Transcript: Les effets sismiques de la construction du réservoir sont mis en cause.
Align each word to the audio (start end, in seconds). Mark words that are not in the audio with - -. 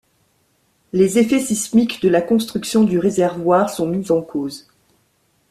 Les 0.93 1.19
effets 1.19 1.37
sismiques 1.39 2.01
de 2.01 2.09
la 2.09 2.23
construction 2.23 2.83
du 2.83 2.97
réservoir 2.97 3.69
sont 3.69 3.85
mis 3.85 4.11
en 4.11 4.23
cause. 4.23 4.67